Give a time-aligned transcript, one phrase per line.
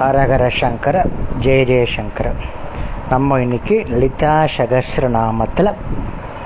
[0.00, 0.96] ஹரஹர சங்கர
[1.44, 2.26] ஜெய ஜெயசங்கர.
[3.08, 5.70] நம்ம இன்னைக்கு லலிதா சகசிரநாமத்தில்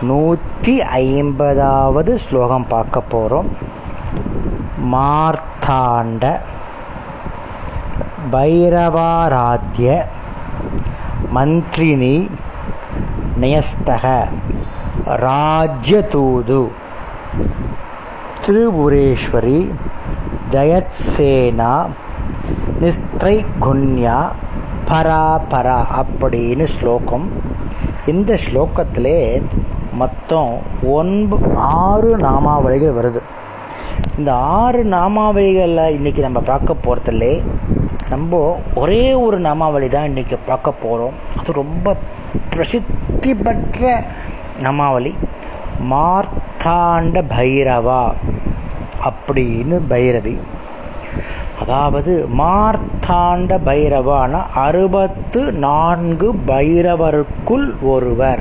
[0.08, 3.50] நூற்றி ஐம்பதாவது ஸ்லோகம் பார்க்க போகிறோம்
[4.94, 6.24] மார்த்தாண்ட
[8.32, 9.90] பைரவாராத்திய
[11.36, 12.16] மந்திரினி
[13.42, 14.04] நியஸ்தக
[15.26, 16.62] ராஜ்யதூது
[18.46, 19.60] திரிபுரேஸ்வரி
[20.50, 21.74] ஜயத்சேனா
[22.80, 24.18] நிஸ்திரை குன்யா
[24.90, 27.26] பரா பரா அப்படின்னு ஸ்லோகம்.
[28.06, 29.18] இந்த ஸ்லோகத்திலே
[30.00, 30.52] மொத்தம்
[30.98, 33.20] ஒன்பு ஆறு நாமாவளிகள் வருது.
[34.18, 37.32] இந்த ஆறு நாமாவளிகளில் இன்றைக்கி நம்ம பார்க்க போகிறதுலே
[38.08, 38.40] நம்ம
[38.74, 41.96] ஒரே ஒரு நாமாவளி தான் இன்றைக்கி பார்க்க போகிறோம் அது ரொம்ப
[42.50, 44.02] பிரசித்தி பெற்ற
[44.62, 45.12] நாமாவளி.
[45.90, 48.02] மார்த்தாண்ட பைரவா
[49.08, 50.36] அப்படின்னு பைரவி.
[51.60, 58.40] அதாவது மார்த்தாண்ட பைரவான அறுபத்து நான்கு பைரவருக்குள் ஒருவர்.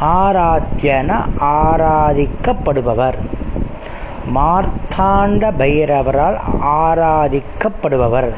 [0.00, 3.18] ஆராத்தியன ஆராதிக்கப்படுபவர்.
[4.34, 8.30] மார்த்தாண்ட பைரவரால் ஆராதிக்கப்படுபவர்.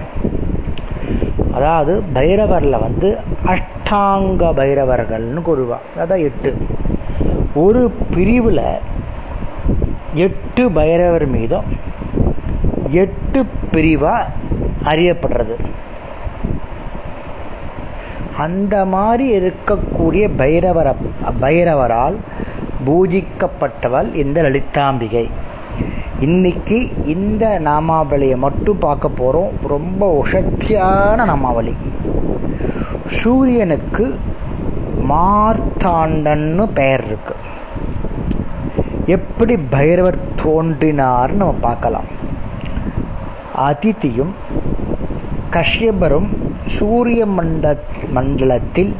[1.54, 5.78] அதாவது பைரவரில் வந்து அஷ்டாங்க பைரவர்கள்னு கூறுவா.
[5.96, 6.56] அதான் எட்டு.
[7.54, 8.64] ஒரு பிரிவில்
[10.14, 11.86] எட்டு பைரவர் மீதும்
[12.90, 14.26] எட்டு பிரிவாக
[14.84, 15.54] அறியப்படுறது.
[18.36, 20.94] அந்த மாதிரி இருக்கக்கூடிய பைரவர
[21.40, 22.14] பைரவரால்
[22.86, 25.30] பூஜிக்கப்பட்டவள் இந்த லலிதாம்பிகை.
[26.20, 31.74] இன்னைக்கு இந்த நாமாவளியை மட்டும் பார்க்க போகிறோம் ரொம்ப உஷத்தியான நாமாவளி.
[33.06, 34.18] சூரியனுக்கு
[35.08, 37.34] மார்த்தாண்டன்னு பெயர் இருக்கு.
[39.06, 42.16] எப்படி பைரவர் தோன்றினார்னு நம்ம பார்க்கலாம்.
[43.66, 44.32] அதித்தியும்
[45.52, 46.28] கஷ்யபரும்
[46.66, 47.76] சூரிய மண்ட
[48.12, 48.92] மண்டலத்தில்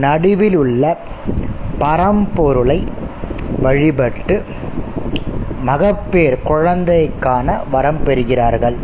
[0.00, 0.96] நடுவில் உள்ள
[1.80, 2.78] பரம்பொருளை
[3.60, 4.42] வழிபட்டு
[5.66, 8.78] மகப்பேர் குழந்தைக்கான வரம் பெறுகிறார்கள்.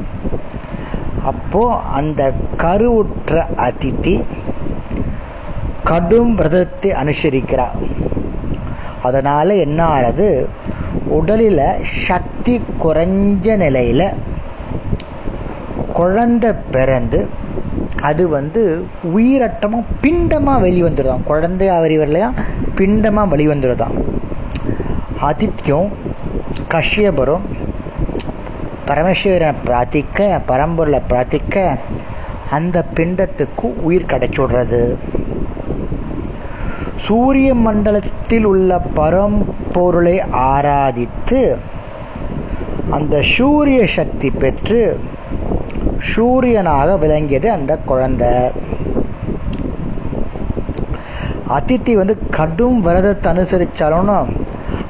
[1.25, 1.63] அப்போ
[1.99, 2.23] அந்த
[2.57, 4.15] கருவுற்ற அதித்தி
[5.85, 7.77] கடும் விரதத்தை அனுசரிக்கிறார்.
[9.03, 10.29] அதனால என்ன ஆறது
[11.09, 11.67] உடலில்
[12.07, 14.09] சக்தி குறைஞ்ச நிலையில்
[15.99, 17.21] குழந்தை பிறந்து
[18.01, 18.63] அது வந்து
[19.17, 21.25] உயிரட்டமாக பிண்டமாக வெளிவந்துருதான்.
[21.25, 22.29] குழந்தை வரலையா?
[22.75, 23.95] பிண்டமாக வெளிவந்துருதான்.
[25.29, 25.89] ஆதித்யம்
[26.75, 27.47] கஷ்யபரும்
[28.89, 31.57] பரமேஸ்வரனை பிரார்த்திக்க பரம்பொருளை பிரார்த்திக்க
[32.51, 34.83] அந்த பிண்டத்துக்கு உயிர் கிடைச்சி விடுறது.
[37.07, 40.17] சூரிய மண்டலத்தில் உள்ள பரம்பொருளை
[40.53, 41.41] ஆராதித்து
[42.91, 44.81] அந்த சூரிய சக்தி பெற்று
[45.99, 48.29] சூரியனாக விளங்கியது அந்த குழந்தை.
[51.49, 54.27] அதித்தி வந்து கடும் விரதத்தை அனுசரித்தாலும்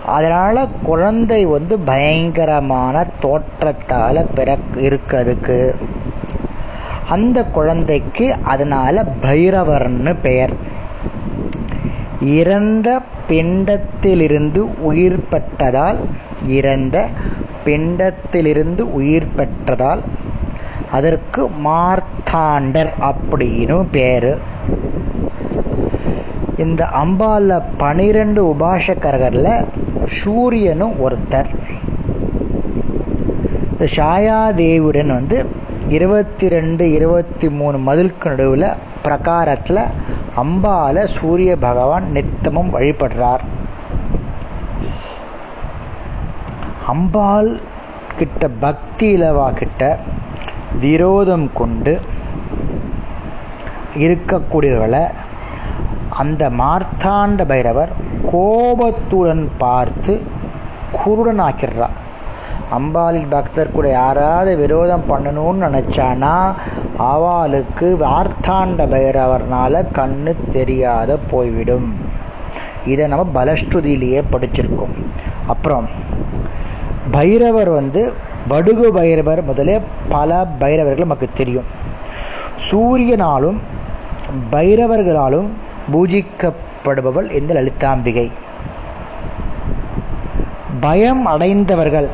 [0.07, 5.75] அதனால் குழந்தை வந்து பயங்கரமான தோற்றத்தால் பிற இருக்கிறதுக்கு
[7.09, 10.55] அந்த குழந்தைக்கு அதனால் பைரவர்னு பெயர்.
[12.21, 15.97] இறந்த பிண்டத்திலிருந்து உயிர் பெற்றதால்
[16.45, 17.09] இறந்த
[17.65, 20.03] பிண்டத்திலிருந்து உயிர் பெற்றதால்
[20.99, 24.31] அதற்கு மார்த்தாண்டர் அப்படின்னு பேர்.
[26.65, 29.67] இந்த அம்பால பனிரெண்டு உபாசகர்களில்
[30.19, 31.51] சூரியனும் ஒருத்தர்.
[33.71, 35.39] இந்த சாயாதேவியுடன் வந்து
[35.97, 38.69] இருபத்தி ரெண்டு இருபத்தி மூணு மதிலுக்கு நடுவில்
[39.05, 39.83] பிரகாரத்தில்
[40.43, 43.45] அம்பால சூரிய பகவான் நித்தமும் வழிபடுறார்.
[46.93, 47.51] அம்பாள்
[48.19, 49.83] கிட்ட பக்தி இலவா கிட்ட
[50.81, 52.01] விரோதம் கொண்டு
[53.95, 55.05] இருக்கக்கூடியவர்களை
[56.09, 57.93] அந்த மார்த்தாண்ட பைரவர்
[58.31, 60.23] கோபத்துடன் பார்த்து
[60.99, 61.97] குருடனாக்கிடுறார்.
[62.77, 66.55] அம்பாளின் பக்தர் கூட யாராவது விரோதம் பண்ணணும்னு நினச்சானா
[66.97, 71.97] அவளுக்கு வார்த்தாண்ட பைரவர்னால கண்ணு தெரியாத போய்விடும்.
[72.87, 74.97] இதை நம்ம பலஸ்ருதியிலேயே படிச்சிருக்கோம்.
[75.47, 75.89] அப்புறம்
[77.11, 78.13] பைரவர் வந்து
[78.49, 81.65] வடுகு பைரவர் முதலே பல பைரவர்கள் நமக்கு தெரியும்.
[82.71, 83.59] சூரியனாலும்
[84.51, 85.49] பைரவர்களாலும்
[85.93, 88.31] பூஜிக்கப்படுபவள் இந்த லலிதாம்பிகை.
[90.81, 92.09] பயம் அடைந்தவர்கள்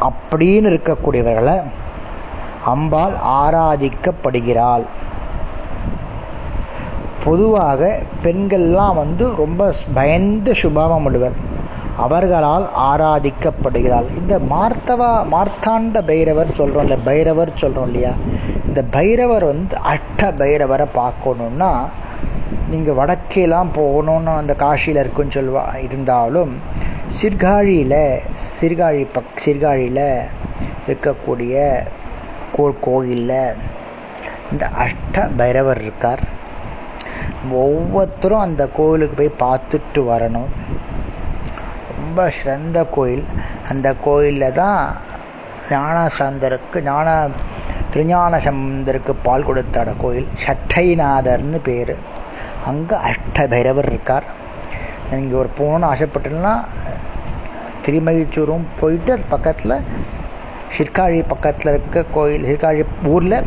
[0.00, 1.62] அப்படின்னு இருக்கக்கூடியவர்களை
[2.64, 4.84] அம்பாள் ஆராதிக்கப்படுகிறாள்.
[7.24, 11.32] பொதுவாக பெண்கள்லாம் வந்து ரொம்ப பயந்த சுபாவம் உள்ளவர்.
[11.96, 14.16] அவர்களால் ஆராதிக்கப்படுகிறாள்.
[14.16, 18.10] இந்த மார்த்தவா மார்த்தாண்ட பைரவர் சொல்கிறோம் இல்லை பைரவர் சொல்கிறோம் இல்லையா?
[18.66, 21.72] இந்த பைரவர் வந்து அஷ்ட பைரவரை பார்க்கணுன்னா
[22.70, 26.56] நீங்கள் வடக்கேலாம் போகணுன்னு அந்த காஷியில் இருக்குன்னு சொல்லுவா இருந்தாலும்
[27.22, 28.20] சீர்காழியில்
[28.60, 30.24] சிறுகாழி பக் சீர்காழியில்
[30.86, 31.84] இருக்கக்கூடிய
[32.56, 33.54] கோ கோயிலில்
[34.52, 36.20] இந்த அஷ்ட பைரவர் இருக்கார்.
[37.50, 40.61] ஒவ்வொருத்தரும் அந்த கோயிலுக்கு போய் பார்த்துட்டு வரணும்.
[42.12, 43.22] ரொம்ப சிறந்த கோயில்
[43.70, 44.80] அந்த கோயிலில் தான்
[45.68, 47.06] ஞானசந்தருக்கு ஞான
[47.92, 50.26] திருஞான சம்பந்தருக்கு பால் கொடுத்தாட கோயில்.
[50.42, 51.94] சட்டைநாதர்னு பேர்.
[52.70, 54.26] அங்கே அஷ்ட பைரவர் இருக்கார்.
[55.12, 56.54] நீங்கள் ஒரு போகணுன்னு ஆசைப்பட்டீங்கன்னா
[57.86, 59.76] திருமகிச்சூரும் போயிட்டு அது பக்கத்தில்
[60.76, 63.38] சிற்காழி பக்கத்தில் இருக்க கோயில் சிற்காழி ஊரில்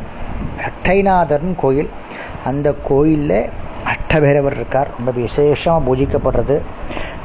[0.69, 1.91] அட்டைநாதர்னு கோயில்.
[2.51, 3.39] அந்த கோயிலில்
[3.93, 4.91] அஷ்டபைரவர் இருக்கார்.
[4.97, 6.57] ரொம்ப விசேஷமாக பூஜிக்கப்படுறது.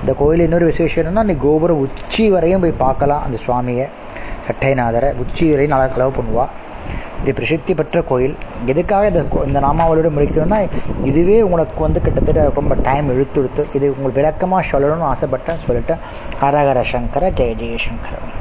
[0.03, 3.25] இந்த கோயில் இன்னொரு விசேஷம் என்னென்னா அந்த கோபுரம் உச்சி வரையும் போய் பார்க்கலாம்.
[3.27, 3.87] அந்த சுவாமியை
[4.53, 6.53] அட்டைநாதரை உச்சி வரையும் நல்லா கலவு பண்ணுவாள்
[7.23, 8.37] இது பிரசித்தி பெற்ற கோயில்.
[8.73, 10.61] எதுக்காக இந்த இந்த நாமாவளியோட முடிக்கணும்னா
[11.11, 16.03] இதுவே உங்களுக்கு வந்து கிட்டத்தட்ட ரொம்ப டைம் இழுத்து இழுத்து இது உங்களுக்கு விளக்கமாக சொல்லணும்னு ஆசைப்பட்டேன் சொல்லிட்டேன்
[16.43, 18.21] ஹரஹர சங்கர ஜெய ஜெயசங்கர